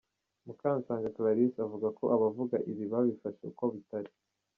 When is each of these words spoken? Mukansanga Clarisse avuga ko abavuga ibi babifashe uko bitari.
Mukansanga 0.45 1.13
Clarisse 1.15 1.59
avuga 1.65 1.87
ko 1.97 2.03
abavuga 2.15 2.55
ibi 2.71 2.85
babifashe 2.91 3.41
uko 3.51 3.63
bitari. 3.73 4.11